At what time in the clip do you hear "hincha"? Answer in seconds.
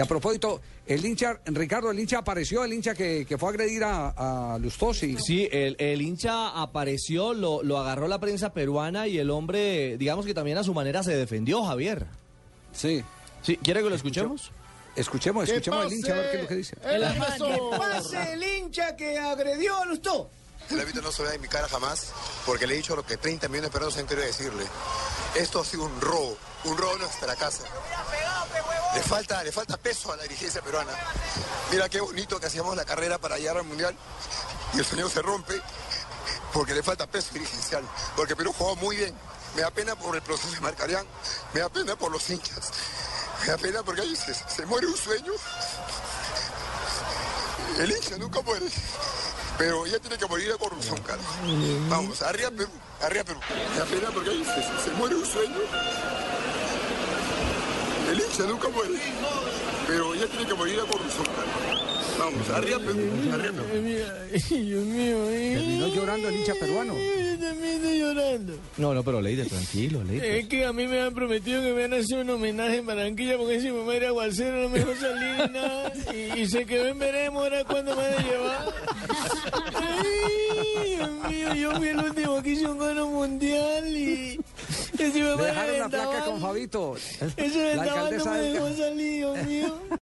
1.04-1.38, 2.00-2.20, 2.72-2.94, 6.00-6.58, 15.92-16.14, 18.42-18.96, 47.90-48.16, 58.30-58.46, 66.36-66.54